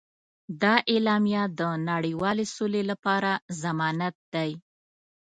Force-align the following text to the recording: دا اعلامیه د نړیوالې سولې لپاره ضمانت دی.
دا 0.61 0.75
اعلامیه 0.91 1.43
د 1.59 1.61
نړیوالې 1.89 2.45
سولې 2.55 2.81
لپاره 2.91 3.31
ضمانت 3.61 4.15
دی. 4.33 4.51